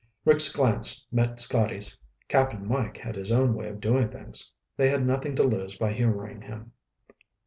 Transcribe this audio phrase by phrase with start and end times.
[0.25, 1.99] Rick's glance met Scotty's.
[2.27, 4.51] Cap'n Mike had his own way of doing things.
[4.75, 6.71] They had nothing to lose by humoring him.